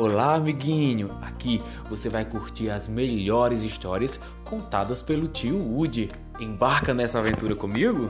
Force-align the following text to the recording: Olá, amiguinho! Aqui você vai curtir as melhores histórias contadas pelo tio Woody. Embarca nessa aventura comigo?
Olá, 0.00 0.36
amiguinho! 0.36 1.10
Aqui 1.20 1.60
você 1.90 2.08
vai 2.08 2.24
curtir 2.24 2.70
as 2.70 2.88
melhores 2.88 3.62
histórias 3.62 4.18
contadas 4.46 5.02
pelo 5.02 5.28
tio 5.28 5.58
Woody. 5.58 6.08
Embarca 6.40 6.94
nessa 6.94 7.18
aventura 7.18 7.54
comigo? 7.54 8.08